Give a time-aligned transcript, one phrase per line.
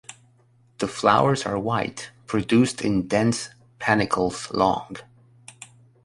[0.79, 4.95] The flowers are white, produced in dense panicles long.